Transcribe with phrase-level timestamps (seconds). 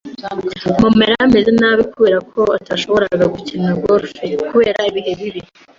[0.81, 4.09] Mama yari ameze nabi kubera ko atashoboraga gukina golf
[4.49, 5.41] kubera ibihe bibi